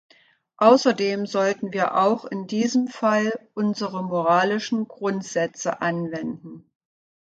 [0.57, 6.65] Außerdem sollten wir auch in diesem Fall unsere moralischen Grundsätze anwenden.